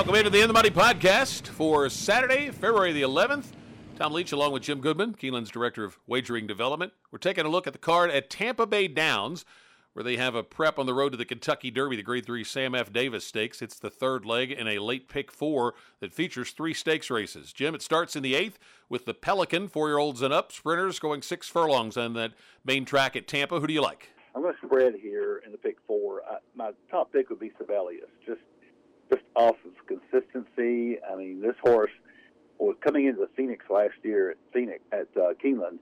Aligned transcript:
Welcome 0.00 0.14
into 0.14 0.30
the 0.30 0.40
In 0.40 0.48
the 0.48 0.54
Money 0.54 0.70
podcast 0.70 1.46
for 1.46 1.90
Saturday, 1.90 2.50
February 2.50 2.94
the 2.94 3.02
11th. 3.02 3.48
Tom 3.96 4.14
Leach, 4.14 4.32
along 4.32 4.52
with 4.52 4.62
Jim 4.62 4.80
Goodman, 4.80 5.12
Keeneland's 5.12 5.50
Director 5.50 5.84
of 5.84 5.98
Wagering 6.06 6.46
Development. 6.46 6.94
We're 7.12 7.18
taking 7.18 7.44
a 7.44 7.50
look 7.50 7.66
at 7.66 7.74
the 7.74 7.78
card 7.78 8.10
at 8.10 8.30
Tampa 8.30 8.66
Bay 8.66 8.88
Downs, 8.88 9.44
where 9.92 10.02
they 10.02 10.16
have 10.16 10.34
a 10.34 10.42
prep 10.42 10.78
on 10.78 10.86
the 10.86 10.94
road 10.94 11.10
to 11.10 11.18
the 11.18 11.26
Kentucky 11.26 11.70
Derby, 11.70 11.96
the 11.96 12.02
Grade 12.02 12.24
3 12.24 12.42
Sam 12.44 12.74
F. 12.74 12.90
Davis 12.90 13.26
Stakes. 13.26 13.60
It's 13.60 13.78
the 13.78 13.90
third 13.90 14.24
leg 14.24 14.50
in 14.50 14.66
a 14.66 14.78
late 14.78 15.06
pick 15.06 15.30
four 15.30 15.74
that 16.00 16.14
features 16.14 16.52
three 16.52 16.72
stakes 16.72 17.10
races. 17.10 17.52
Jim, 17.52 17.74
it 17.74 17.82
starts 17.82 18.16
in 18.16 18.22
the 18.22 18.34
eighth 18.34 18.58
with 18.88 19.04
the 19.04 19.12
Pelican, 19.12 19.68
four 19.68 19.88
year 19.88 19.98
olds 19.98 20.22
and 20.22 20.32
up, 20.32 20.50
sprinters 20.50 20.98
going 20.98 21.20
six 21.20 21.46
furlongs 21.46 21.98
on 21.98 22.14
that 22.14 22.32
main 22.64 22.86
track 22.86 23.16
at 23.16 23.28
Tampa. 23.28 23.60
Who 23.60 23.66
do 23.66 23.74
you 23.74 23.82
like? 23.82 24.08
I'm 24.34 24.40
going 24.40 24.54
to 24.54 24.66
spread 24.66 24.94
here 24.94 25.42
in 25.44 25.52
the 25.52 25.58
pick 25.58 25.76
four. 25.86 26.22
I, 26.26 26.38
my 26.54 26.70
top 26.90 27.12
pick 27.12 27.28
would 27.28 27.40
be 27.40 27.52
Sibelius, 27.58 28.08
just 28.24 28.40
just 29.10 29.22
off 29.34 29.56
of 29.64 29.86
consistency. 29.86 30.98
I 31.02 31.16
mean, 31.16 31.40
this 31.40 31.56
horse 31.62 31.90
was 32.58 32.76
coming 32.80 33.06
into 33.06 33.20
the 33.20 33.30
Phoenix 33.36 33.64
last 33.70 33.94
year 34.02 34.30
at 34.30 34.36
Phoenix 34.52 34.80
at 34.92 35.08
uh, 35.16 35.32
Keeneland 35.42 35.78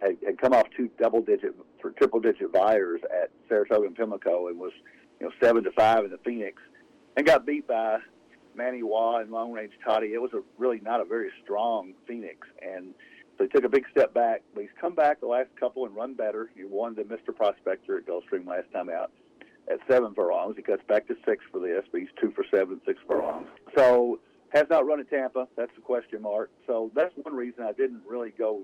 had, 0.00 0.16
had 0.24 0.38
come 0.38 0.52
off 0.52 0.66
two 0.76 0.88
double 0.98 1.20
digit 1.20 1.54
for 1.80 1.90
triple 1.90 2.20
digit 2.20 2.52
Beyers 2.52 3.00
at 3.04 3.30
Saratoga 3.48 3.86
and 3.86 3.96
Pimlico 3.96 4.48
and 4.48 4.58
was 4.58 4.72
you 5.18 5.26
know 5.26 5.32
seven 5.42 5.64
to 5.64 5.72
five 5.72 6.04
in 6.04 6.10
the 6.10 6.18
Phoenix 6.18 6.62
and 7.16 7.26
got 7.26 7.44
beat 7.44 7.66
by 7.66 7.98
Manny 8.54 8.82
Wah 8.82 9.18
and 9.18 9.30
Long 9.30 9.52
Range 9.52 9.72
Toddy. 9.84 10.08
It 10.14 10.22
was 10.22 10.32
a 10.32 10.40
really 10.56 10.80
not 10.80 11.00
a 11.00 11.04
very 11.04 11.30
strong 11.42 11.94
Phoenix 12.06 12.46
and 12.62 12.94
so 13.36 13.44
he 13.44 13.48
took 13.48 13.64
a 13.64 13.70
big 13.70 13.86
step 13.90 14.12
back, 14.12 14.42
but 14.54 14.60
he's 14.60 14.70
come 14.78 14.94
back 14.94 15.20
the 15.20 15.26
last 15.26 15.48
couple 15.58 15.86
and 15.86 15.96
run 15.96 16.12
better. 16.12 16.50
He 16.54 16.64
won 16.64 16.94
the 16.94 17.02
Mr. 17.02 17.34
Prospector 17.34 17.96
at 17.96 18.06
Gulfstream 18.06 18.46
last 18.46 18.70
time 18.70 18.90
out 18.90 19.10
at 19.70 19.78
seven 19.88 20.14
furlongs. 20.14 20.56
He 20.56 20.62
cuts 20.62 20.82
back 20.88 21.06
to 21.08 21.16
six 21.26 21.44
for 21.50 21.60
this, 21.60 21.84
but 21.92 22.00
he's 22.00 22.10
two 22.20 22.32
for 22.32 22.44
seven, 22.50 22.80
six 22.86 22.98
furlongs. 23.06 23.46
So 23.76 24.18
has 24.50 24.66
not 24.68 24.86
run 24.86 25.00
at 25.00 25.08
Tampa. 25.08 25.46
That's 25.56 25.70
a 25.78 25.80
question 25.80 26.22
mark. 26.22 26.50
So 26.66 26.90
that's 26.94 27.14
one 27.22 27.34
reason 27.34 27.64
I 27.64 27.72
didn't 27.72 28.02
really 28.06 28.30
go 28.36 28.62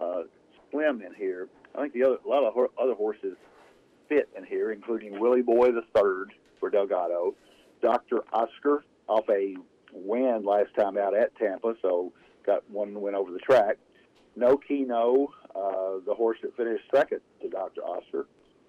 uh, 0.00 0.22
slim 0.70 1.02
in 1.02 1.14
here. 1.14 1.48
I 1.74 1.82
think 1.82 1.92
the 1.92 2.04
other 2.04 2.16
a 2.24 2.28
lot 2.28 2.44
of 2.44 2.54
other 2.80 2.94
horses 2.94 3.36
fit 4.08 4.28
in 4.36 4.44
here, 4.44 4.72
including 4.72 5.20
Willie 5.20 5.42
Boy 5.42 5.70
the 5.70 5.82
third 5.94 6.32
for 6.58 6.70
Delgado, 6.70 7.34
Doctor 7.82 8.24
Oscar 8.32 8.84
off 9.06 9.24
a 9.30 9.54
win 9.92 10.42
last 10.44 10.74
time 10.78 10.96
out 10.96 11.14
at 11.16 11.36
Tampa, 11.36 11.74
so 11.82 12.12
got 12.44 12.68
one 12.70 13.00
win 13.00 13.14
over 13.14 13.30
the 13.30 13.38
track. 13.38 13.76
No 14.36 14.56
Kino, 14.56 15.28
uh, 15.54 16.00
the 16.06 16.14
horse 16.14 16.38
that 16.42 16.56
finished 16.56 16.84
second 16.94 17.20
to 17.42 17.48
Doctor 17.48 17.82
Oscar, 17.82 18.26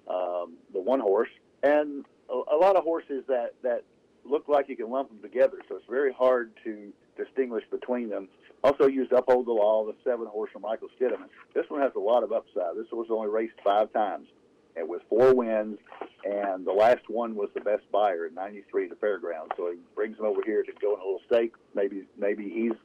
um, 0.09 0.53
the 0.73 0.81
one 0.81 0.99
horse, 0.99 1.30
and 1.63 2.05
a, 2.29 2.55
a 2.55 2.57
lot 2.57 2.75
of 2.75 2.83
horses 2.83 3.23
that 3.27 3.53
that 3.63 3.83
look 4.25 4.47
like 4.47 4.69
you 4.69 4.75
can 4.75 4.89
lump 4.89 5.09
them 5.09 5.21
together. 5.21 5.57
So 5.67 5.75
it's 5.75 5.85
very 5.89 6.13
hard 6.13 6.52
to 6.63 6.91
distinguish 7.17 7.63
between 7.71 8.09
them. 8.09 8.27
Also 8.63 8.88
used 8.88 9.11
Uphold 9.11 9.47
the 9.47 9.52
Law, 9.52 9.85
the 9.85 9.95
seven 10.03 10.27
horse 10.27 10.52
from 10.52 10.63
Michael 10.63 10.89
Stidham. 10.99 11.23
This 11.53 11.65
one 11.69 11.81
has 11.81 11.91
a 11.95 11.99
lot 11.99 12.23
of 12.23 12.31
upside. 12.31 12.75
This 12.75 12.91
was 12.91 13.07
only 13.09 13.30
raced 13.30 13.55
five 13.63 13.91
times 13.93 14.27
and 14.75 14.87
with 14.87 15.02
four 15.09 15.33
wins, 15.33 15.77
and 16.23 16.65
the 16.65 16.71
last 16.71 17.09
one 17.09 17.35
was 17.35 17.49
the 17.53 17.61
best 17.61 17.83
Beyer 17.91 18.25
at 18.25 18.33
93 18.33 18.85
at 18.85 18.89
the 18.89 18.95
fairgrounds. 18.95 19.52
So 19.57 19.71
he 19.71 19.77
brings 19.95 20.17
him 20.17 20.25
over 20.25 20.41
here 20.45 20.63
to 20.63 20.71
go 20.81 20.93
in 20.93 20.99
a 20.99 21.03
little 21.03 21.21
stake. 21.27 21.53
Maybe 21.75 22.03
maybe 22.17 22.49
he's 22.49 22.77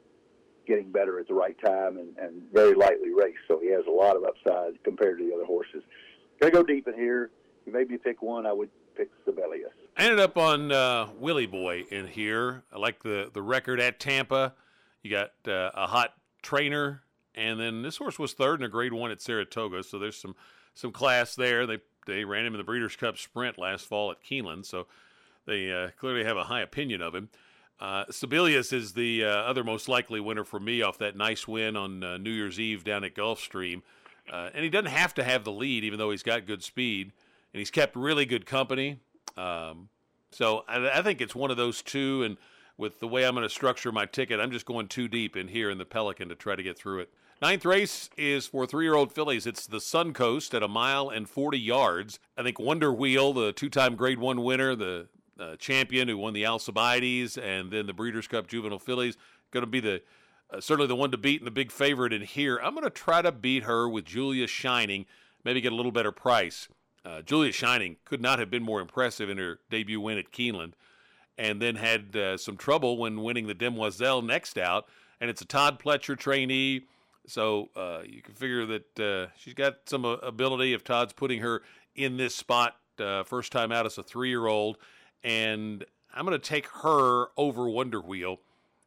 getting 0.67 0.91
better 0.91 1.19
at 1.19 1.27
the 1.27 1.33
right 1.33 1.55
time 1.63 1.97
and, 1.97 2.17
and 2.17 2.41
very 2.51 2.73
lightly 2.73 3.11
raced. 3.13 3.39
So 3.47 3.59
he 3.59 3.71
has 3.71 3.85
a 3.87 3.91
lot 3.91 4.15
of 4.15 4.23
upside 4.23 4.83
compared 4.83 5.19
to 5.19 5.25
the 5.25 5.33
other 5.35 5.45
horses. 5.45 5.83
Gonna 6.39 6.51
go 6.51 6.63
deep 6.63 6.87
in 6.87 6.95
here. 6.95 7.29
You 7.65 7.73
maybe 7.73 7.97
pick 7.97 8.21
one. 8.21 8.45
I 8.45 8.53
would 8.53 8.69
pick 8.95 9.09
Sibelius. 9.25 9.71
I 9.97 10.03
ended 10.03 10.19
up 10.19 10.37
on 10.37 10.71
uh, 10.71 11.07
Willie 11.17 11.45
Boy 11.45 11.85
in 11.89 12.07
here. 12.07 12.63
I 12.71 12.77
like 12.77 13.03
the, 13.03 13.29
the 13.33 13.41
record 13.41 13.79
at 13.79 13.99
Tampa. 13.99 14.53
You 15.03 15.11
got 15.11 15.31
uh, 15.47 15.71
a 15.73 15.87
hot 15.87 16.13
trainer, 16.41 17.03
and 17.33 17.59
then 17.59 17.81
this 17.81 17.97
horse 17.97 18.19
was 18.19 18.33
third 18.33 18.59
in 18.59 18.65
a 18.65 18.69
Grade 18.69 18.93
One 18.93 19.11
at 19.11 19.21
Saratoga, 19.21 19.83
so 19.83 19.99
there's 19.99 20.17
some 20.17 20.35
some 20.73 20.91
class 20.91 21.35
there. 21.35 21.65
They 21.65 21.79
they 22.05 22.25
ran 22.25 22.45
him 22.45 22.53
in 22.53 22.57
the 22.57 22.63
Breeders' 22.63 22.95
Cup 22.95 23.17
Sprint 23.17 23.57
last 23.57 23.85
fall 23.85 24.11
at 24.11 24.23
Keeneland, 24.23 24.65
so 24.65 24.87
they 25.45 25.71
uh, 25.71 25.89
clearly 25.99 26.23
have 26.23 26.37
a 26.37 26.45
high 26.45 26.61
opinion 26.61 27.01
of 27.01 27.15
him. 27.15 27.29
Uh, 27.79 28.05
Sibelius 28.09 28.71
is 28.71 28.93
the 28.93 29.25
uh, 29.25 29.29
other 29.29 29.63
most 29.63 29.89
likely 29.89 30.19
winner 30.19 30.43
for 30.43 30.59
me 30.59 30.81
off 30.81 30.97
that 30.99 31.15
nice 31.15 31.47
win 31.47 31.75
on 31.75 32.03
uh, 32.03 32.17
New 32.17 32.31
Year's 32.31 32.59
Eve 32.59 32.83
down 32.83 33.03
at 33.03 33.15
Gulfstream. 33.15 33.81
Uh, 34.31 34.49
and 34.53 34.63
he 34.63 34.69
doesn't 34.69 34.91
have 34.91 35.13
to 35.15 35.23
have 35.23 35.43
the 35.43 35.51
lead, 35.51 35.83
even 35.83 35.99
though 35.99 36.11
he's 36.11 36.23
got 36.23 36.47
good 36.47 36.63
speed, 36.63 37.11
and 37.55 37.59
he's 37.59 37.71
kept 37.71 37.95
really 37.95 38.25
good 38.25 38.45
company. 38.45 38.99
Um, 39.37 39.87
so 40.29 40.65
I, 40.67 40.99
I, 40.99 41.01
think 41.01 41.21
it's 41.21 41.33
one 41.33 41.51
of 41.51 41.55
those 41.55 41.81
two. 41.81 42.21
And 42.23 42.35
with 42.77 42.99
the 42.99 43.07
way 43.07 43.25
I'm 43.25 43.33
going 43.33 43.47
to 43.47 43.49
structure 43.49 43.93
my 43.93 44.05
ticket, 44.05 44.41
I'm 44.41 44.51
just 44.51 44.65
going 44.65 44.89
too 44.89 45.07
deep 45.07 45.37
in 45.37 45.47
here 45.47 45.69
in 45.69 45.77
the 45.77 45.85
Pelican 45.85 46.27
to 46.27 46.35
try 46.35 46.57
to 46.57 46.63
get 46.63 46.77
through 46.77 46.99
it. 46.99 47.13
Ninth 47.41 47.63
race 47.63 48.09
is 48.17 48.45
for 48.45 48.67
three 48.67 48.83
year 48.83 48.95
old 48.95 49.13
fillies. 49.13 49.47
It's 49.47 49.67
the 49.67 49.77
Suncoast 49.77 50.53
at 50.53 50.63
a 50.63 50.67
mile 50.67 51.07
and 51.07 51.29
40 51.29 51.57
yards. 51.57 52.19
I 52.37 52.43
think 52.43 52.59
Wonder 52.59 52.91
Wheel, 52.91 53.31
the 53.31 53.53
two 53.53 53.69
time 53.69 53.95
grade 53.95 54.19
one 54.19 54.43
winner, 54.43 54.75
the 54.75 55.07
uh, 55.39 55.55
champion 55.55 56.09
who 56.09 56.17
won 56.17 56.33
the 56.33 56.45
Alcibiades 56.45 57.37
and 57.37 57.71
then 57.71 57.87
the 57.87 57.93
Breeders' 57.93 58.27
Cup 58.27 58.47
Juvenile 58.47 58.79
Fillies, 58.79 59.15
going 59.51 59.63
to 59.63 59.67
be 59.67 59.79
the 59.79 60.01
uh, 60.51 60.59
certainly 60.59 60.87
the 60.87 60.95
one 60.97 61.11
to 61.11 61.17
beat 61.17 61.39
and 61.39 61.47
the 61.47 61.51
big 61.51 61.71
favorite 61.71 62.11
in 62.11 62.23
here. 62.23 62.59
I'm 62.61 62.73
going 62.73 62.83
to 62.83 62.89
try 62.89 63.21
to 63.21 63.31
beat 63.31 63.63
her 63.63 63.87
with 63.87 64.03
Julia 64.03 64.45
Shining, 64.45 65.05
maybe 65.45 65.61
get 65.61 65.71
a 65.71 65.75
little 65.77 65.93
better 65.93 66.11
price. 66.11 66.67
Uh, 67.05 67.21
Julia 67.21 67.51
Shining 67.51 67.97
could 68.03 68.21
not 68.21 68.39
have 68.39 68.49
been 68.49 68.63
more 68.63 68.81
impressive 68.81 69.29
in 69.29 69.37
her 69.37 69.59
debut 69.69 70.01
win 70.01 70.17
at 70.17 70.31
Keeneland, 70.31 70.73
and 71.37 71.61
then 71.61 71.75
had 71.75 72.15
uh, 72.15 72.37
some 72.37 72.57
trouble 72.57 72.97
when 72.97 73.21
winning 73.21 73.45
the 73.45 73.53
Demoiselle 73.53 74.21
next 74.21 74.57
out. 74.57 74.87
And 75.21 75.29
it's 75.29 75.41
a 75.41 75.45
Todd 75.45 75.79
Pletcher 75.79 76.17
trainee, 76.17 76.81
so 77.27 77.69
uh, 77.75 78.01
you 78.05 78.21
can 78.21 78.33
figure 78.33 78.65
that 78.65 78.99
uh, 78.99 79.31
she's 79.37 79.53
got 79.53 79.77
some 79.85 80.03
uh, 80.03 80.13
ability 80.15 80.73
if 80.73 80.83
Todd's 80.83 81.13
putting 81.13 81.41
her 81.41 81.61
in 81.95 82.17
this 82.17 82.35
spot 82.35 82.75
uh, 82.99 83.23
first 83.23 83.51
time 83.51 83.71
out 83.71 83.85
as 83.85 83.97
a 83.97 84.03
three 84.03 84.29
year 84.29 84.47
old. 84.47 84.77
And 85.23 85.85
I'm 86.13 86.25
going 86.25 86.39
to 86.39 86.47
take 86.47 86.67
her 86.67 87.27
over 87.37 87.69
Wonder 87.69 88.01
Wheel. 88.01 88.39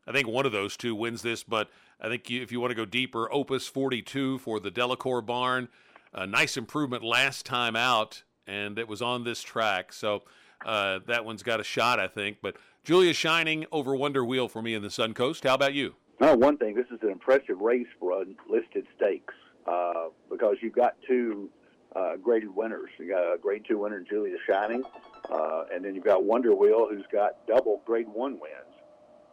I 0.07 0.13
think 0.13 0.27
one 0.27 0.47
of 0.47 0.53
those 0.53 0.77
two 0.77 0.95
wins 0.95 1.23
this, 1.23 1.43
but 1.45 1.71
I 2.01 2.09
think 2.09 2.31
you, 2.31 2.43
if 2.43 2.51
you 2.51 2.61
want 2.61 2.71
to 2.71 2.75
go 2.75 2.85
deeper, 2.85 3.33
Opus 3.33 3.69
42 3.69 4.39
for 4.39 4.59
the 4.59 4.71
Delacour 4.71 5.21
barn 5.21 5.69
a 6.13 6.27
nice 6.27 6.57
improvement 6.57 7.03
last 7.05 7.47
time 7.47 7.77
out, 7.77 8.23
and 8.47 8.79
it 8.79 8.89
was 8.89 9.03
on 9.03 9.25
this 9.25 9.43
track. 9.43 9.93
So 9.93 10.23
uh, 10.65 11.01
that 11.07 11.25
one's 11.25 11.43
got 11.43 11.61
a 11.61 11.65
shot, 11.65 12.01
I 12.01 12.09
think. 12.09 12.39
But 12.43 12.57
Julia 12.85 13.13
Shining 13.13 13.67
over 13.71 13.95
Wonder 13.95 14.25
Wheel 14.25 14.49
for 14.49 14.63
me 14.63 14.75
in 14.75 14.83
the 14.83 14.89
Suncoast. 14.89 15.45
How 15.45 15.55
about 15.55 15.75
you? 15.75 15.95
No, 16.21 16.35
one 16.35 16.57
thing. 16.57 16.75
This 16.75 16.87
is 16.91 16.99
an 17.03 17.11
impressive 17.11 17.61
race 17.61 17.87
for 18.01 18.23
unlisted 18.23 18.87
stakes 18.97 19.35
uh, 19.67 20.09
because 20.29 20.57
you've 20.61 20.75
got 20.75 20.97
two 21.07 21.49
uh, 21.95 22.17
graded 22.17 22.55
winners. 22.55 22.91
You 22.99 23.09
got 23.09 23.23
a 23.23 23.39
grade 23.39 23.65
two 23.69 23.79
winner, 23.79 24.01
Julia 24.09 24.37
Shining, 24.49 24.83
uh, 25.31 25.65
and 25.73 25.85
then 25.85 25.95
you've 25.95 26.05
got 26.05 26.25
Wonder 26.25 26.55
Wheel, 26.55 26.89
who's 26.91 27.07
got 27.13 27.47
double 27.47 27.83
grade 27.87 28.09
one 28.09 28.33
wins. 28.33 28.75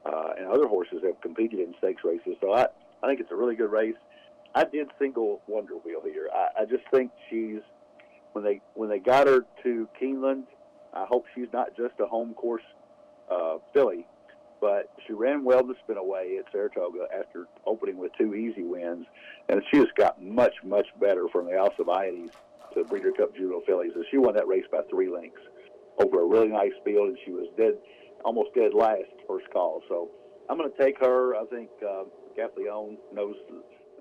Uh, 0.05 0.33
and 0.37 0.47
other 0.47 0.67
horses 0.67 0.99
have 1.03 1.19
competed 1.21 1.59
in 1.59 1.73
stakes 1.79 2.03
races. 2.03 2.35
So 2.39 2.53
I, 2.53 2.67
I 3.01 3.07
think 3.07 3.19
it's 3.19 3.31
a 3.31 3.35
really 3.35 3.55
good 3.55 3.71
race. 3.71 3.95
I 4.55 4.63
did 4.63 4.87
single 4.97 5.41
Wonder 5.47 5.73
Wheel 5.73 6.01
here. 6.03 6.29
I, 6.33 6.61
I 6.61 6.65
just 6.65 6.83
think 6.89 7.11
she's 7.29 7.59
when 8.31 8.43
they 8.43 8.61
when 8.73 8.89
they 8.89 8.99
got 8.99 9.27
her 9.27 9.45
to 9.63 9.89
Keeneland. 10.01 10.43
I 10.93 11.05
hope 11.05 11.25
she's 11.35 11.49
not 11.51 11.75
just 11.75 11.93
a 11.99 12.05
home 12.05 12.33
course 12.33 12.63
uh, 13.29 13.57
filly, 13.73 14.07
but 14.61 14.89
she 15.05 15.13
ran 15.13 15.43
well 15.43 15.61
to 15.61 15.75
Spinaway 15.85 16.39
at 16.39 16.45
Saratoga 16.53 17.07
after 17.13 17.47
opening 17.65 17.97
with 17.97 18.13
two 18.17 18.33
easy 18.33 18.63
wins, 18.63 19.05
and 19.49 19.61
she 19.69 19.81
just 19.81 19.95
got 19.95 20.23
much 20.23 20.53
much 20.63 20.87
better 21.01 21.27
from 21.33 21.47
the 21.47 21.57
Alcibiades 21.57 22.31
to 22.73 22.85
Breeder 22.85 23.11
Cup 23.11 23.35
Juvenile 23.35 23.61
fillies. 23.67 23.91
And 23.93 24.05
she 24.09 24.17
won 24.17 24.35
that 24.35 24.47
race 24.47 24.65
by 24.71 24.81
three 24.89 25.09
lengths 25.09 25.41
over 26.01 26.21
a 26.21 26.25
really 26.25 26.47
nice 26.47 26.73
field, 26.85 27.09
and 27.09 27.17
she 27.25 27.31
was 27.31 27.47
dead 27.57 27.73
almost 28.23 28.49
dead 28.55 28.73
last 28.73 29.03
first 29.27 29.49
call. 29.51 29.81
So 29.89 30.11
I'm 30.49 30.57
going 30.57 30.71
to 30.71 30.77
take 30.77 30.97
her. 30.99 31.35
I 31.35 31.43
think 31.45 31.69
uh, 31.85 32.03
Gaffalione 32.37 32.97
knows 33.13 33.35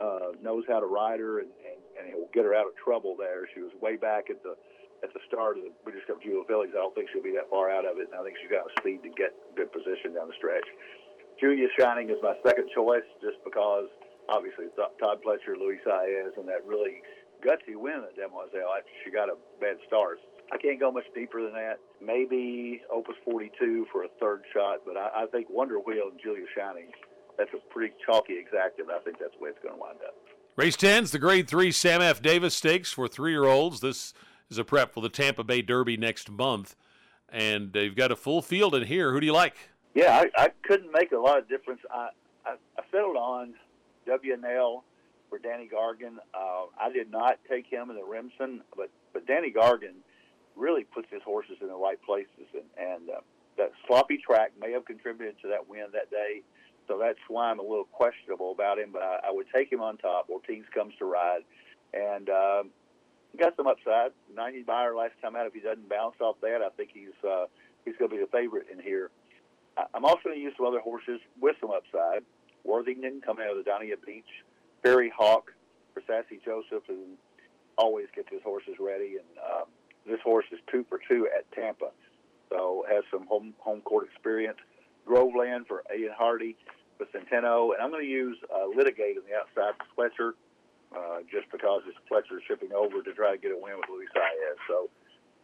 uh, 0.00 0.34
knows 0.42 0.64
how 0.68 0.80
to 0.80 0.86
ride 0.86 1.20
her 1.20 1.40
and, 1.40 1.50
and, 1.62 1.78
and 1.98 2.02
he'll 2.10 2.30
get 2.34 2.44
her 2.44 2.54
out 2.54 2.66
of 2.66 2.74
trouble 2.76 3.14
there. 3.18 3.46
She 3.54 3.60
was 3.60 3.70
way 3.80 3.96
back 3.96 4.30
at 4.30 4.42
the 4.42 4.56
at 5.02 5.12
the 5.12 5.20
start 5.28 5.60
of 5.60 5.68
the 5.68 5.72
Breeders' 5.84 6.06
Cup 6.08 6.22
Juvenile 6.24 6.48
Fillies. 6.48 6.72
I 6.72 6.80
don't 6.80 6.94
think 6.96 7.12
she'll 7.12 7.22
be 7.22 7.36
that 7.36 7.52
far 7.52 7.68
out 7.68 7.84
of 7.84 8.00
it, 8.00 8.08
and 8.08 8.16
I 8.16 8.24
think 8.24 8.40
she's 8.40 8.48
got 8.48 8.64
enough 8.64 8.72
speed 8.80 9.04
to 9.04 9.12
get 9.12 9.36
good 9.52 9.68
position 9.68 10.16
down 10.16 10.32
the 10.32 10.38
stretch. 10.40 10.64
Julia 11.36 11.68
Shining 11.76 12.08
is 12.08 12.16
my 12.24 12.32
second 12.40 12.72
choice 12.72 13.04
just 13.20 13.36
because 13.44 13.92
obviously 14.32 14.72
Todd 14.76 15.20
Pletcher, 15.20 15.60
Luis 15.60 15.82
Saez, 15.84 16.32
and 16.40 16.48
that 16.48 16.64
really 16.64 17.04
gutsy 17.44 17.76
win 17.76 18.00
at 18.00 18.16
Demoiselle 18.16 18.72
after 18.72 18.94
she 19.04 19.12
got 19.12 19.28
a 19.28 19.36
bad 19.60 19.76
start. 19.86 20.24
I 20.52 20.56
can't 20.56 20.80
go 20.80 20.92
much 20.92 21.08
deeper 21.14 21.42
than 21.42 21.52
that. 21.52 21.80
Maybe 22.00 22.80
Opus 22.92 23.16
42 23.24 23.86
for 23.92 24.04
a 24.04 24.08
third 24.20 24.42
shot, 24.52 24.80
but 24.86 24.96
I, 24.96 25.24
I 25.24 25.26
think 25.26 25.48
Wonder 25.50 25.76
Wheel 25.80 26.08
and 26.12 26.20
Julia 26.22 26.46
Shining 26.56 26.88
that's 27.38 27.50
a 27.54 27.72
pretty 27.72 27.94
chalky 28.04 28.34
exacta. 28.34 28.80
And 28.80 28.90
I 28.90 28.98
think 29.00 29.18
that's 29.18 29.34
the 29.36 29.42
way 29.42 29.50
it's 29.50 29.62
going 29.62 29.74
to 29.74 29.80
wind 29.80 29.98
up. 30.06 30.14
Race 30.56 30.76
10's 30.76 31.10
the 31.10 31.18
Grade 31.18 31.48
3 31.48 31.72
Sam 31.72 32.00
F. 32.00 32.22
Davis 32.22 32.54
Stakes 32.54 32.92
for 32.92 33.08
three 33.08 33.32
year 33.32 33.44
olds. 33.44 33.80
This 33.80 34.14
is 34.50 34.58
a 34.58 34.64
prep 34.64 34.92
for 34.92 35.00
the 35.00 35.08
Tampa 35.08 35.42
Bay 35.42 35.62
Derby 35.62 35.96
next 35.96 36.30
month. 36.30 36.76
And 37.28 37.74
you've 37.74 37.96
got 37.96 38.12
a 38.12 38.16
full 38.16 38.42
field 38.42 38.74
in 38.74 38.84
here. 38.84 39.12
Who 39.12 39.20
do 39.20 39.26
you 39.26 39.32
like? 39.32 39.56
Yeah, 39.94 40.22
I, 40.36 40.44
I 40.44 40.48
couldn't 40.62 40.92
make 40.92 41.12
a 41.12 41.18
lot 41.18 41.38
of 41.38 41.48
difference. 41.48 41.80
I, 41.90 42.10
I, 42.46 42.54
I 42.78 42.82
settled 42.92 43.16
on 43.16 43.54
Dubyuhnell 44.06 44.82
for 45.28 45.38
Danny 45.38 45.68
Gargan. 45.72 46.18
Uh, 46.32 46.66
I 46.80 46.92
did 46.92 47.10
not 47.10 47.38
take 47.48 47.66
him 47.66 47.90
in 47.90 47.96
the 47.96 48.04
Remsen, 48.04 48.60
but 48.76 48.90
but 49.12 49.26
Danny 49.26 49.52
Gargan 49.52 49.94
really 50.56 50.84
puts 50.84 51.08
his 51.10 51.22
horses 51.24 51.56
in 51.60 51.68
the 51.68 51.74
right 51.74 52.00
places, 52.02 52.46
and, 52.52 52.64
and 52.78 53.10
uh, 53.10 53.20
that 53.56 53.72
sloppy 53.86 54.18
track 54.18 54.52
may 54.60 54.72
have 54.72 54.84
contributed 54.84 55.36
to 55.42 55.48
that 55.48 55.68
win 55.68 55.86
that 55.92 56.10
day. 56.10 56.42
So 56.88 56.98
that's 56.98 57.18
why 57.28 57.50
I'm 57.50 57.58
a 57.58 57.62
little 57.62 57.88
questionable 57.90 58.52
about 58.52 58.78
him. 58.78 58.90
But 58.92 59.02
I, 59.02 59.28
I 59.28 59.30
would 59.30 59.46
take 59.54 59.72
him 59.72 59.80
on 59.80 59.96
top. 59.96 60.28
Ortiz 60.28 60.64
comes 60.74 60.94
to 60.98 61.04
ride, 61.04 61.42
and 61.92 62.28
um, 62.28 62.70
got 63.38 63.56
some 63.56 63.66
upside. 63.66 64.12
90 64.34 64.62
Beyer 64.62 64.94
last 64.94 65.14
time 65.22 65.36
out. 65.36 65.46
If 65.46 65.54
he 65.54 65.60
doesn't 65.60 65.88
bounce 65.88 66.16
off 66.20 66.36
that, 66.42 66.60
I 66.62 66.68
think 66.76 66.90
he's 66.92 67.16
uh, 67.28 67.46
he's 67.84 67.94
going 67.98 68.10
to 68.10 68.16
be 68.16 68.22
the 68.22 68.30
favorite 68.30 68.66
in 68.72 68.80
here. 68.80 69.10
I, 69.76 69.84
I'm 69.94 70.04
also 70.04 70.20
going 70.24 70.36
to 70.36 70.42
use 70.42 70.54
some 70.56 70.66
other 70.66 70.80
horses 70.80 71.20
with 71.40 71.56
some 71.60 71.70
upside. 71.70 72.22
Worthington 72.64 73.20
coming 73.24 73.44
out 73.44 73.56
of 73.56 73.64
the 73.64 73.70
Dania 73.70 73.96
Beach, 74.04 74.28
Prairie 74.82 75.12
Hawk 75.14 75.52
for 75.92 76.00
Saffie 76.00 76.42
Joseph, 76.44 76.82
who 76.86 77.04
always 77.76 78.06
gets 78.14 78.28
his 78.30 78.42
horses 78.42 78.74
ready, 78.80 79.16
and 79.18 79.38
um, 79.38 79.64
this 80.06 80.20
horse 80.22 80.46
is 80.52 80.58
two 80.70 80.84
for 80.88 81.00
two 81.08 81.28
at 81.36 81.50
Tampa, 81.52 81.90
so 82.50 82.84
has 82.90 83.04
some 83.10 83.26
home 83.26 83.54
home 83.58 83.80
court 83.82 84.06
experience. 84.10 84.58
Groveland 85.04 85.66
for 85.66 85.82
Ian 85.96 86.12
Hardy 86.16 86.56
with 86.98 87.08
Centeno, 87.12 87.74
and 87.74 87.82
I'm 87.82 87.90
going 87.90 88.04
to 88.04 88.08
use 88.10 88.36
uh, 88.54 88.66
Litigate 88.74 89.16
on 89.16 89.24
the 89.28 89.36
outside 89.36 89.74
for 89.78 90.08
Pletcher, 90.08 90.32
uh, 90.96 91.20
just 91.30 91.50
because 91.50 91.82
it's 91.88 91.98
Pletcher 92.10 92.38
shipping 92.46 92.72
over 92.72 93.02
to 93.02 93.12
try 93.12 93.32
to 93.32 93.38
get 93.38 93.50
a 93.52 93.58
win 93.58 93.76
with 93.76 93.88
Luis 93.90 94.08
Saez. 94.14 94.56
So 94.68 94.88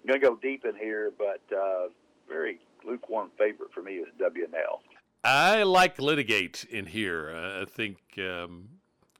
I'm 0.03 0.09
going 0.09 0.21
to 0.21 0.27
go 0.27 0.37
deep 0.37 0.65
in 0.65 0.77
here, 0.77 1.13
but 1.19 1.43
uh, 1.55 1.89
very 2.29 2.61
lukewarm 2.87 3.31
favorite 3.39 3.71
for 3.75 3.83
me 3.83 3.95
is 3.95 4.09
Dubyuhnell. 4.19 4.81
I 5.23 5.65
like 5.65 6.01
Litigate 6.01 6.65
in 6.71 6.87
here. 6.87 7.31
I 7.61 7.67
think 7.67 7.99
um, 8.19 8.69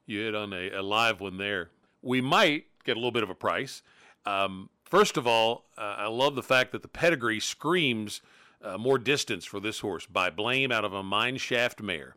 you 0.07 0.21
hit 0.21 0.35
on 0.35 0.51
a, 0.53 0.71
a, 0.71 0.81
live 0.81 1.21
one 1.21 1.37
there. 1.37 1.69
We 2.01 2.21
might 2.21 2.65
get 2.83 2.93
a 2.93 2.99
little 2.99 3.11
bit 3.11 3.21
of 3.21 3.29
a 3.29 3.35
price. 3.35 3.83
Um, 4.25 4.69
first 4.83 5.15
of 5.17 5.27
all, 5.27 5.65
uh, 5.77 5.95
I 5.99 6.07
love 6.07 6.35
the 6.35 6.43
fact 6.43 6.71
that 6.71 6.81
the 6.81 6.87
pedigree 6.87 7.39
screams 7.39 8.21
uh, 8.63 8.77
more 8.77 8.97
distance 8.97 9.45
for 9.45 9.59
this 9.59 9.79
horse 9.79 10.05
by 10.05 10.29
Blame 10.29 10.71
out 10.71 10.85
of 10.85 10.93
a 10.93 11.03
Mineshaft 11.03 11.81
mare. 11.81 12.15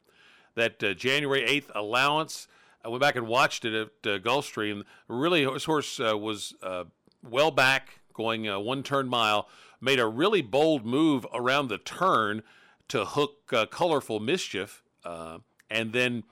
That 0.54 0.82
uh, 0.82 0.94
January 0.94 1.42
8th 1.42 1.70
allowance, 1.74 2.46
I 2.84 2.88
went 2.88 3.00
back 3.00 3.16
and 3.16 3.26
watched 3.26 3.64
it 3.64 3.74
at 3.74 4.10
uh, 4.10 4.18
Gulfstream. 4.18 4.84
Really, 5.08 5.44
this 5.44 5.64
horse 5.64 5.98
uh, 5.98 6.16
was 6.16 6.54
uh, 6.62 6.84
well 7.28 7.50
back, 7.50 8.00
going 8.12 8.46
one 8.64 8.82
turn 8.82 9.08
mile, 9.08 9.48
made 9.80 9.98
a 9.98 10.06
really 10.06 10.42
bold 10.42 10.86
move 10.86 11.26
around 11.34 11.68
the 11.68 11.78
turn 11.78 12.42
to 12.88 13.04
hook 13.04 13.52
colorful 13.70 14.20
mischief. 14.20 14.82
and 15.04 15.92
then 15.92 16.22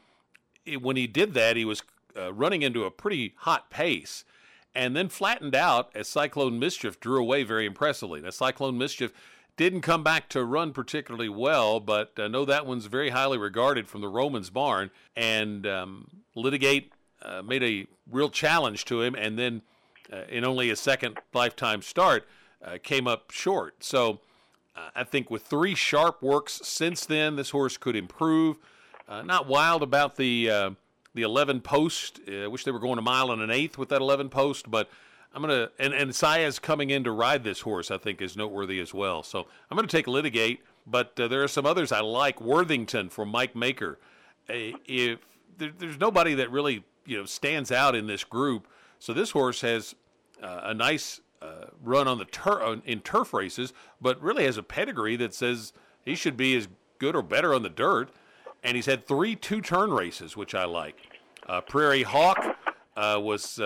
it, 0.64 0.80
when 0.82 0.96
he 0.96 1.06
did 1.06 1.34
that, 1.34 1.56
he 1.56 1.64
was 1.64 1.82
running 2.32 2.62
into 2.62 2.84
a 2.84 2.90
pretty 2.90 3.34
hot 3.38 3.70
pace 3.70 4.24
and 4.74 4.96
then 4.96 5.08
flattened 5.08 5.54
out 5.54 5.90
as 5.94 6.08
Cyclone 6.08 6.58
Mischief 6.58 6.98
drew 6.98 7.20
away 7.20 7.42
very 7.42 7.66
impressively. 7.66 8.20
Now, 8.20 8.30
Cyclone 8.30 8.78
Mischief 8.78 9.12
didn't 9.56 9.82
come 9.82 10.02
back 10.02 10.28
to 10.30 10.44
run 10.44 10.72
particularly 10.72 11.28
well, 11.28 11.78
but 11.78 12.12
I 12.18 12.28
know 12.28 12.44
that 12.44 12.66
one's 12.66 12.86
very 12.86 13.10
highly 13.10 13.38
regarded 13.38 13.88
from 13.88 14.00
the 14.00 14.08
Romans 14.08 14.50
barn. 14.50 14.90
And 15.14 15.66
um, 15.66 16.22
Litigate 16.34 16.92
uh, 17.22 17.42
made 17.42 17.62
a 17.62 17.86
real 18.10 18.30
challenge 18.30 18.84
to 18.86 19.02
him, 19.02 19.14
and 19.14 19.38
then 19.38 19.62
uh, 20.12 20.22
in 20.28 20.44
only 20.44 20.70
a 20.70 20.76
second 20.76 21.18
lifetime 21.34 21.82
start, 21.82 22.26
uh, 22.64 22.78
came 22.82 23.06
up 23.06 23.30
short. 23.30 23.84
So 23.84 24.20
uh, 24.76 24.90
I 24.94 25.04
think 25.04 25.30
with 25.30 25.42
three 25.42 25.74
sharp 25.74 26.22
works 26.22 26.60
since 26.64 27.04
then, 27.04 27.36
this 27.36 27.50
horse 27.50 27.76
could 27.76 27.96
improve. 27.96 28.58
Uh, 29.08 29.22
not 29.22 29.46
wild 29.46 29.82
about 29.82 30.16
the 30.16 30.50
uh, 30.50 30.70
the 31.14 31.22
11 31.22 31.60
post. 31.60 32.20
I 32.26 32.46
wish 32.46 32.64
they 32.64 32.70
were 32.70 32.78
going 32.78 32.98
a 32.98 33.02
mile 33.02 33.30
and 33.30 33.42
an 33.42 33.50
eighth 33.50 33.76
with 33.76 33.90
that 33.90 34.00
11 34.00 34.30
post, 34.30 34.70
but 34.70 34.88
I'm 35.34 35.42
gonna 35.42 35.70
and 35.78 35.94
and 35.94 36.10
Saez 36.10 36.60
coming 36.60 36.90
in 36.90 37.04
to 37.04 37.10
ride 37.10 37.44
this 37.44 37.60
horse, 37.60 37.90
I 37.90 37.98
think, 37.98 38.20
is 38.20 38.36
noteworthy 38.36 38.80
as 38.80 38.92
well. 38.92 39.22
So 39.22 39.46
I'm 39.70 39.76
gonna 39.76 39.88
take 39.88 40.06
Litigate, 40.06 40.60
but 40.86 41.18
uh, 41.18 41.28
there 41.28 41.42
are 41.42 41.48
some 41.48 41.66
others 41.66 41.92
I 41.92 42.00
like. 42.00 42.40
Worthington 42.40 43.08
from 43.08 43.28
Mike 43.28 43.56
Maker. 43.56 43.98
Uh, 44.48 44.76
if 44.86 45.20
there, 45.58 45.72
there's 45.76 45.98
nobody 45.98 46.34
that 46.34 46.50
really 46.50 46.84
you 47.06 47.18
know 47.18 47.24
stands 47.24 47.72
out 47.72 47.94
in 47.94 48.06
this 48.06 48.24
group, 48.24 48.68
so 48.98 49.12
this 49.12 49.30
horse 49.30 49.62
has 49.62 49.94
uh, 50.42 50.60
a 50.64 50.74
nice 50.74 51.20
uh, 51.40 51.66
run 51.82 52.06
on 52.06 52.18
the 52.18 52.24
tur- 52.26 52.80
in 52.84 53.00
turf 53.00 53.32
races, 53.32 53.72
but 54.00 54.20
really 54.22 54.44
has 54.44 54.56
a 54.56 54.62
pedigree 54.62 55.16
that 55.16 55.34
says 55.34 55.72
he 56.04 56.14
should 56.14 56.36
be 56.36 56.56
as 56.56 56.68
good 56.98 57.16
or 57.16 57.22
better 57.22 57.54
on 57.54 57.62
the 57.62 57.70
dirt. 57.70 58.10
And 58.64 58.76
he's 58.76 58.86
had 58.86 59.08
three 59.08 59.34
two-turn 59.34 59.90
races, 59.90 60.36
which 60.36 60.54
I 60.54 60.66
like. 60.66 60.96
Uh, 61.48 61.60
Prairie 61.62 62.04
Hawk 62.04 62.56
uh, 62.96 63.18
was 63.20 63.58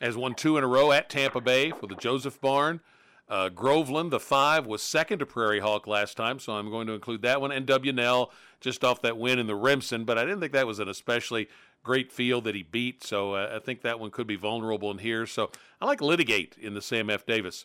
has 0.00 0.16
won 0.16 0.34
two 0.34 0.56
in 0.56 0.64
a 0.64 0.66
row 0.66 0.92
at 0.92 1.10
Tampa 1.10 1.40
Bay 1.40 1.70
for 1.70 1.86
the 1.86 1.94
Joseph 1.94 2.40
Barn. 2.40 2.80
Uh, 3.28 3.48
Groveland, 3.48 4.10
the 4.10 4.18
five, 4.18 4.66
was 4.66 4.82
second 4.82 5.20
to 5.20 5.26
Prairie 5.26 5.60
Hawk 5.60 5.86
last 5.86 6.16
time, 6.16 6.40
so 6.40 6.54
I'm 6.54 6.68
going 6.68 6.88
to 6.88 6.94
include 6.94 7.22
that 7.22 7.40
one. 7.40 7.52
And 7.52 7.64
Dubyuhnell, 7.64 8.30
just 8.60 8.82
off 8.82 9.00
that 9.02 9.16
win 9.16 9.38
in 9.38 9.46
the 9.46 9.54
Remsen, 9.54 10.04
but 10.04 10.18
I 10.18 10.22
didn't 10.22 10.40
think 10.40 10.52
that 10.52 10.66
was 10.66 10.80
an 10.80 10.88
especially 10.88 11.48
great 11.82 12.10
field 12.10 12.44
that 12.44 12.54
he 12.54 12.62
beat, 12.62 13.04
so 13.04 13.34
uh, 13.34 13.52
I 13.54 13.58
think 13.60 13.82
that 13.82 14.00
one 14.00 14.10
could 14.10 14.26
be 14.26 14.36
vulnerable 14.36 14.90
in 14.90 14.98
here. 14.98 15.26
So 15.26 15.50
I 15.80 15.86
like 15.86 16.00
Litigate 16.00 16.56
in 16.60 16.74
the 16.74 16.82
Sam 16.82 17.08
F. 17.08 17.24
Davis. 17.24 17.64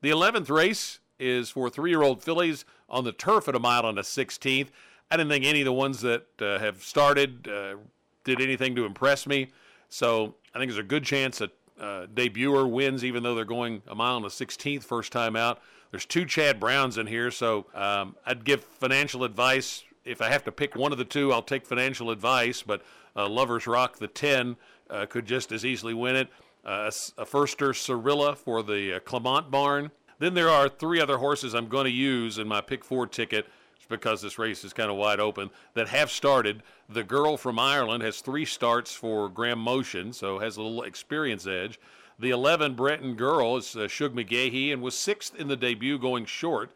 The 0.00 0.10
11th 0.10 0.48
race 0.48 1.00
is 1.18 1.50
for 1.50 1.68
three 1.68 1.90
year 1.90 2.02
old 2.02 2.22
fillies 2.22 2.64
on 2.88 3.04
the 3.04 3.12
turf 3.12 3.48
at 3.48 3.54
a 3.54 3.58
mile 3.58 3.84
on 3.84 3.96
the 3.96 4.02
16th. 4.02 4.68
I 5.10 5.16
didn't 5.16 5.30
think 5.30 5.44
any 5.44 5.60
of 5.60 5.66
the 5.66 5.72
ones 5.72 6.00
that 6.02 6.26
uh, 6.40 6.58
have 6.58 6.82
started 6.82 7.48
uh, 7.48 7.76
did 8.24 8.40
anything 8.40 8.76
to 8.76 8.84
impress 8.86 9.26
me, 9.26 9.48
so 9.88 10.36
I 10.54 10.58
think 10.58 10.70
there's 10.70 10.78
a 10.78 10.84
good 10.84 11.04
chance 11.04 11.38
that 11.38 11.50
uh, 11.80 12.06
debuter 12.12 12.70
wins, 12.70 13.04
even 13.04 13.22
though 13.22 13.34
they're 13.34 13.44
going 13.44 13.82
a 13.88 13.94
mile 13.94 14.16
and 14.16 14.26
a 14.26 14.28
16th 14.28 14.84
first 14.84 15.12
time 15.12 15.34
out. 15.34 15.60
There's 15.90 16.04
two 16.04 16.24
Chad 16.24 16.60
Browns 16.60 16.98
in 16.98 17.06
here, 17.06 17.30
so 17.30 17.66
um, 17.74 18.14
I'd 18.24 18.44
give 18.44 18.62
financial 18.62 19.24
advice. 19.24 19.82
If 20.04 20.22
I 20.22 20.28
have 20.28 20.44
to 20.44 20.52
pick 20.52 20.76
one 20.76 20.92
of 20.92 20.98
the 20.98 21.04
two, 21.04 21.32
I'll 21.32 21.42
take 21.42 21.66
financial 21.66 22.10
advice, 22.10 22.62
but 22.62 22.82
uh, 23.16 23.28
Lovers 23.28 23.66
Rock, 23.66 23.98
the 23.98 24.06
10, 24.06 24.56
uh, 24.88 25.06
could 25.06 25.26
just 25.26 25.50
as 25.52 25.64
easily 25.64 25.94
win 25.94 26.16
it. 26.16 26.28
Uh, 26.64 26.90
a, 27.16 27.24
firster, 27.24 27.72
Cirilla 27.72 28.36
for 28.36 28.62
the 28.62 28.96
uh, 28.96 29.00
Clement 29.00 29.50
barn. 29.50 29.90
Then 30.18 30.34
there 30.34 30.50
are 30.50 30.68
three 30.68 31.00
other 31.00 31.16
horses 31.16 31.54
I'm 31.54 31.68
going 31.68 31.86
to 31.86 31.90
use 31.90 32.38
in 32.38 32.46
my 32.46 32.60
pick 32.60 32.84
four 32.84 33.06
ticket 33.06 33.46
because 33.88 34.22
this 34.22 34.38
race 34.38 34.64
is 34.64 34.72
kind 34.72 34.90
of 34.90 34.96
wide 34.96 35.20
open, 35.20 35.50
that 35.74 35.88
have 35.88 36.10
started. 36.10 36.62
The 36.88 37.02
girl 37.02 37.36
from 37.36 37.58
Ireland 37.58 38.02
has 38.02 38.20
three 38.20 38.44
starts 38.44 38.94
for 38.94 39.28
Graham 39.28 39.58
Motion, 39.58 40.12
so 40.12 40.38
has 40.38 40.56
a 40.56 40.62
little 40.62 40.82
experience 40.82 41.46
edge. 41.46 41.78
The 42.18 42.30
11 42.30 42.74
Breton 42.74 43.14
girl 43.14 43.56
is 43.56 43.74
uh, 43.74 43.88
Shug 43.88 44.14
McGaughey 44.14 44.72
and 44.72 44.82
was 44.82 44.94
sixth 44.94 45.34
in 45.34 45.48
the 45.48 45.56
debut, 45.56 45.98
going 45.98 46.26
short. 46.26 46.70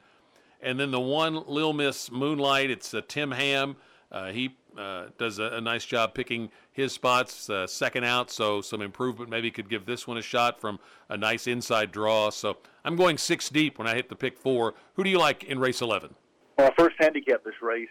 And 0.62 0.80
then 0.80 0.90
the 0.90 1.00
one 1.00 1.44
Lil 1.46 1.74
Miss 1.74 2.10
Moonlight, 2.10 2.70
it's 2.70 2.94
uh, 2.94 3.02
Tim 3.06 3.30
Hamm. 3.30 3.76
Uh, 4.10 4.32
he 4.32 4.56
uh, 4.78 5.06
does 5.18 5.38
a, 5.38 5.44
a, 5.44 5.60
nice 5.60 5.84
job 5.84 6.14
picking 6.14 6.50
his 6.72 6.92
spots, 6.92 7.50
uh, 7.50 7.66
second 7.66 8.04
out, 8.04 8.30
so 8.30 8.60
some 8.60 8.80
improvement 8.80 9.30
maybe 9.30 9.50
could 9.50 9.68
give 9.68 9.86
this 9.86 10.06
one 10.06 10.16
a 10.16 10.22
shot 10.22 10.60
from 10.60 10.78
a 11.08 11.16
nice 11.16 11.46
inside 11.46 11.92
draw. 11.92 12.30
So 12.30 12.56
I'm 12.84 12.96
going 12.96 13.18
six 13.18 13.48
deep 13.48 13.78
when 13.78 13.86
I 13.86 13.94
hit 13.94 14.08
the 14.08 14.16
pick 14.16 14.38
four. 14.38 14.74
Who 14.94 15.04
do 15.04 15.10
you 15.10 15.18
like 15.18 15.44
in 15.44 15.58
race 15.58 15.82
11? 15.82 16.14
When 16.56 16.68
I 16.68 16.74
first 16.78 16.96
handicapped 16.98 17.44
this 17.44 17.60
race, 17.60 17.88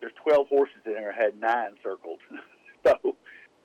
there's 0.00 0.12
12 0.22 0.48
horses 0.48 0.76
in 0.84 0.92
there. 0.92 1.14
I 1.18 1.22
had 1.22 1.40
nine 1.40 1.76
circled, 1.82 2.18
so 2.86 3.16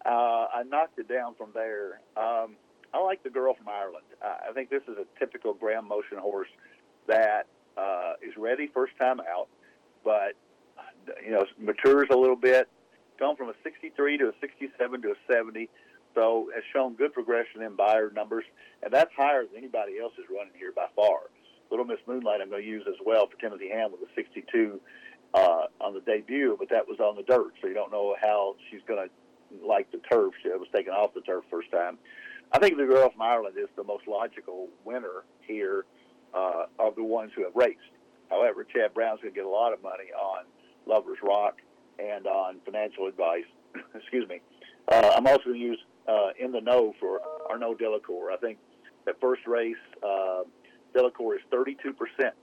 uh, 0.06 0.10
I 0.54 0.64
knocked 0.68 1.00
it 1.00 1.10
down 1.10 1.36
from 1.36 1.50
there. 1.54 2.02
Um, 2.16 2.56
I 2.94 3.00
like 3.00 3.24
the 3.24 3.30
girl 3.30 3.54
from 3.54 3.68
Ireland. 3.68 4.06
I 4.22 4.54
think 4.54 4.70
this 4.70 4.84
is 4.88 4.98
a 4.98 5.20
typical 5.20 5.54
Graham 5.54 5.88
Motion 5.88 6.18
horse 6.18 6.48
that 7.08 7.48
uh, 7.78 8.14
is 8.22 8.34
ready 8.38 8.70
first 8.74 8.94
time 8.98 9.20
out, 9.20 9.48
but 10.04 10.34
you 11.24 11.32
know 11.32 11.46
matures 11.60 12.08
a 12.12 12.16
little 12.16 12.36
bit. 12.36 12.68
Gone 13.20 13.36
from 13.36 13.50
a 13.50 13.54
63 13.64 14.18
to 14.20 14.26
a 14.30 14.32
67 14.40 15.02
to 15.02 15.10
a 15.10 15.16
70, 15.32 15.70
so 16.16 16.50
has 16.54 16.64
shown 16.72 16.94
good 16.96 17.14
progression 17.14 17.64
in 17.64 17.76
Beyer 17.76 18.12
numbers, 18.16 18.46
and 18.84 18.94
that's 18.94 19.12
higher 19.18 19.44
than 19.44 19.58
anybody 19.58 20.00
else 20.00 20.14
is 20.18 20.26
running 20.30 20.54
here 20.58 20.72
by 20.72 20.86
far. 20.96 21.30
Little 21.70 21.86
Miss 21.86 22.00
Moonlight 22.08 22.42
I'm 22.42 22.50
going 22.50 22.64
to 22.64 22.68
use 22.68 22.84
as 22.88 22.96
well 23.06 23.28
for 23.28 23.38
Timothy 23.38 23.70
Hamm 23.70 23.92
with 23.92 24.02
a 24.02 24.14
62 24.16 24.80
uh, 25.34 25.64
on 25.82 25.94
the 25.94 26.02
debut, 26.02 26.56
but 26.58 26.70
that 26.70 26.88
was 26.88 27.00
on 27.00 27.16
the 27.16 27.24
dirt, 27.24 27.54
so 27.62 27.68
you 27.68 27.74
don't 27.74 27.92
know 27.92 28.16
how 28.22 28.56
she's 28.70 28.82
going 28.88 29.08
to 29.08 29.66
like 29.66 29.92
the 29.92 30.00
turf. 30.10 30.34
She 30.44 30.50
was 30.50 30.68
taken 30.76 30.94
off 30.94 31.14
the 31.14 31.22
turf 31.22 31.44
first 31.50 31.72
time. 31.72 31.98
I 32.52 32.60
think 32.60 32.78
the 32.78 32.86
girl 32.86 33.10
from 33.10 33.22
Ireland 33.22 33.56
is 33.58 33.68
the 33.76 33.84
most 33.84 34.08
logical 34.08 34.70
winner 34.86 35.24
here 35.42 35.86
uh, 36.34 36.66
of 36.80 36.96
the 36.96 37.04
ones 37.04 37.32
who 37.36 37.44
have 37.44 37.56
raced. 37.56 37.80
However, 38.30 38.64
Chad 38.64 38.94
Brown's 38.94 39.22
going 39.22 39.34
to 39.34 39.38
get 39.38 39.46
a 39.46 39.50
lot 39.50 39.74
of 39.74 39.82
money 39.82 40.12
on 40.18 40.46
Lover's 40.86 41.20
Rock 41.22 41.58
and 42.00 42.28
on 42.28 42.60
financial 42.66 43.08
advice. 43.08 43.46
Excuse 43.96 44.28
me. 44.28 44.42
Uh, 44.90 45.14
I'm 45.16 45.28
also 45.28 45.46
going 45.46 45.60
to 45.60 45.66
use 45.66 45.80
uh, 46.08 46.30
in 46.40 46.52
the 46.52 46.62
know 46.62 46.94
for 47.00 47.22
Arnaud 47.50 47.76
Delacour. 47.76 48.32
I 48.32 48.38
think 48.38 48.58
that 49.06 49.20
first 49.20 49.46
race, 49.46 49.76
uh, 50.04 50.42
Delacour 50.94 51.36
is 51.36 51.42
32% 51.52 51.74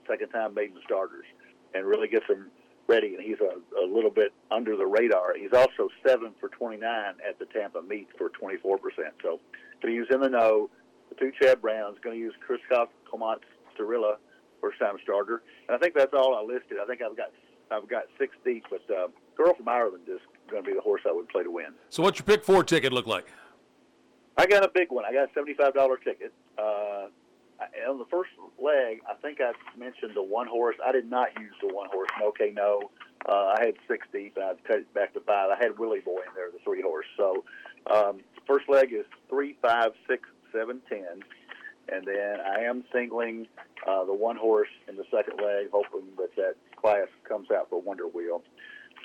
second 0.07 0.29
time 0.29 0.53
maiden 0.53 0.77
starters 0.85 1.25
and 1.73 1.85
really 1.85 2.07
gets 2.07 2.25
some 2.27 2.47
ready, 2.87 3.15
and 3.15 3.23
he's 3.23 3.39
a, 3.41 3.83
a 3.83 3.85
little 3.85 4.11
bit 4.11 4.31
under 4.51 4.77
the 4.77 4.85
radar. 4.85 5.35
He's 5.35 5.53
also 5.53 5.89
seven 6.05 6.31
for 6.39 6.49
29 6.49 6.81
at 7.27 7.39
the 7.39 7.45
Tampa 7.45 7.81
meet 7.81 8.07
for 8.17 8.29
24%. 8.29 8.77
So 9.21 9.39
to 9.81 9.91
use 9.91 10.07
in 10.11 10.21
the 10.21 10.29
know. 10.29 10.69
The 11.09 11.15
two 11.15 11.31
Chad 11.39 11.61
Browns 11.61 11.97
going 12.03 12.15
to 12.15 12.19
use 12.19 12.33
Christophe 12.45 12.89
Clement 13.09 13.41
Starilla, 13.77 14.15
first 14.59 14.79
time 14.79 14.95
starter, 15.03 15.43
and 15.67 15.75
I 15.75 15.79
think 15.79 15.93
that's 15.93 16.13
all 16.13 16.35
I 16.35 16.41
listed. 16.41 16.77
I 16.81 16.85
think 16.87 17.01
I've 17.01 17.15
got 17.15 17.31
I've 17.71 17.87
got 17.87 18.03
six 18.17 18.35
deep, 18.43 18.65
but 18.69 18.81
uh, 18.93 19.07
Girl 19.35 19.53
from 19.53 19.67
Ireland 19.67 20.03
is 20.07 20.19
going 20.49 20.63
to 20.63 20.67
be 20.67 20.75
the 20.75 20.81
horse 20.81 21.01
I 21.07 21.11
would 21.11 21.29
play 21.29 21.43
to 21.43 21.51
win. 21.51 21.73
So 21.89 22.01
what's 22.03 22.19
your 22.19 22.25
pick 22.25 22.43
four 22.43 22.63
ticket 22.63 22.93
look 22.93 23.05
like? 23.05 23.25
I 24.37 24.45
got 24.45 24.63
a 24.63 24.71
big 24.73 24.91
one. 24.91 25.05
I 25.05 25.13
got 25.13 25.29
a 25.29 25.33
seventy-five 25.33 25.73
dollar 25.73 25.97
ticket. 25.97 26.33
Uh, 26.57 27.07
on 27.87 27.97
the 27.97 28.05
first 28.05 28.31
leg, 28.61 29.01
I 29.09 29.13
think 29.21 29.39
I 29.41 29.53
mentioned 29.77 30.11
the 30.15 30.23
one 30.23 30.47
horse. 30.47 30.75
I 30.85 30.91
did 30.91 31.09
not 31.09 31.29
use 31.39 31.53
the 31.61 31.73
one 31.73 31.89
horse. 31.89 32.09
Okay, 32.21 32.51
no. 32.53 32.91
Uh, 33.27 33.55
I 33.57 33.65
had 33.65 33.75
six 33.87 34.07
deep, 34.13 34.35
and 34.35 34.45
I 34.45 34.53
cut 34.67 34.77
it 34.79 34.93
back 34.93 35.13
to 35.13 35.19
five. 35.21 35.49
I 35.49 35.57
had 35.61 35.79
Willie 35.79 36.01
Boy 36.01 36.19
in 36.27 36.33
there, 36.35 36.51
the 36.51 36.59
three 36.63 36.81
horse. 36.81 37.07
So 37.17 37.43
um, 37.91 38.19
first 38.45 38.69
leg 38.69 38.93
is 38.93 39.05
three, 39.29 39.57
five, 39.61 39.91
six, 40.07 40.29
seven, 40.51 40.81
ten, 40.87 41.23
and 41.91 42.05
then 42.05 42.37
I 42.39 42.61
am 42.61 42.83
singling 42.93 43.47
uh, 43.87 44.05
the 44.05 44.13
one 44.13 44.37
horse 44.37 44.69
in 44.87 44.95
the 44.95 45.05
second 45.09 45.39
leg, 45.43 45.67
hoping 45.71 46.07
that 46.17 46.35
that 46.35 46.55
class 46.75 47.07
comes 47.27 47.49
out 47.51 47.69
for 47.69 47.81
Wonder 47.81 48.07
Wheel. 48.07 48.43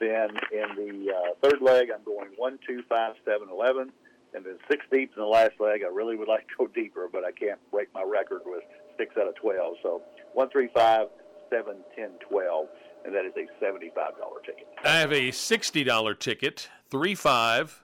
Then 0.00 0.30
in 0.52 0.76
the 0.76 1.12
uh, 1.12 1.34
third 1.42 1.60
leg, 1.62 1.88
I'm 1.94 2.04
going 2.04 2.30
one, 2.36 2.58
two, 2.66 2.82
five, 2.88 3.14
seven, 3.24 3.48
eleven 3.50 3.92
and 4.34 4.44
then 4.44 4.58
six 4.68 4.84
deep 4.90 5.12
in 5.16 5.22
the 5.22 5.28
last 5.28 5.52
leg. 5.60 5.82
I 5.84 5.88
really 5.92 6.16
would 6.16 6.28
like 6.28 6.46
to 6.48 6.54
go 6.58 6.66
deeper, 6.66 7.08
but 7.10 7.24
I 7.24 7.32
can't 7.32 7.58
break 7.70 7.92
my 7.94 8.02
record 8.02 8.42
with 8.44 8.62
six 8.96 9.14
out 9.16 9.28
of 9.28 9.34
12. 9.36 9.76
So 9.82 10.02
one, 10.34 10.50
three, 10.50 10.68
five, 10.74 11.08
seven, 11.50 11.76
ten, 11.96 12.10
twelve, 12.28 12.68
and 13.04 13.14
that 13.14 13.24
is 13.24 13.32
a 13.36 13.46
seventy-five 13.64 14.16
dollar 14.18 14.40
ticket. 14.44 14.66
I 14.84 14.98
have 14.98 15.12
a 15.12 15.30
sixty 15.30 15.84
dollar 15.84 16.14
ticket, 16.14 16.68
three 16.88 17.14
five 17.14 17.82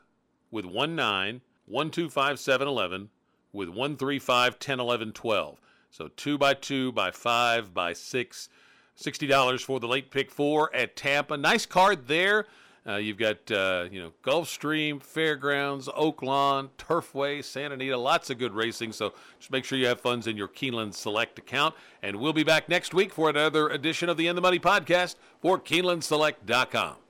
with 0.51 0.65
one 0.65 0.95
nine, 0.95 1.41
one 1.67 1.91
two 1.91 2.09
five 2.09 2.39
seven 2.39 2.69
eleven 2.69 3.11
with 3.53 3.69
one 3.69 3.97
three 3.97 4.19
five 4.19 4.59
ten 4.59 4.81
eleven 4.81 5.13
twelve. 5.13 5.61
So 5.91 6.09
two 6.17 6.39
by 6.39 6.55
two 6.55 6.93
by 6.93 7.11
five 7.11 7.75
by 7.75 7.93
six. 7.93 8.49
Sixty 8.95 9.27
dollars 9.27 9.61
for 9.61 9.79
the 9.79 9.87
late 9.87 10.11
pick 10.11 10.31
four 10.31 10.75
at 10.75 10.97
Tampa. 10.97 11.37
Nice 11.37 11.67
card 11.67 12.09
there. 12.09 12.47
Uh, 12.87 12.97
you've 12.97 13.19
got 13.19 13.51
uh, 13.51 13.87
you 13.91 14.01
know 14.01 14.13
Gulfstream, 14.23 15.03
Fairgrounds, 15.03 15.89
Oaklawn, 15.89 16.69
Turfway, 16.79 17.43
Santa 17.43 17.75
Anita, 17.75 17.97
lots 17.97 18.31
of 18.31 18.39
good 18.39 18.53
racing. 18.53 18.93
So 18.93 19.13
just 19.39 19.51
make 19.51 19.65
sure 19.65 19.79
you 19.79 19.87
have 19.87 20.01
funds 20.01 20.27
in 20.27 20.37
your 20.37 20.49
Keeneland 20.49 20.95
Select 20.95 21.39
account. 21.39 21.75
And 22.03 22.17
we'll 22.17 22.33
be 22.33 22.45
back 22.45 22.69
next 22.69 22.95
week 22.95 23.13
for 23.13 23.29
another 23.29 23.69
edition 23.69 24.09
of 24.09 24.17
the 24.17 24.29
In 24.29 24.37
the 24.37 24.43
Money 24.43 24.61
podcast 24.61 25.17
for 25.41 25.59
KeenelandSelect.com. 25.59 27.06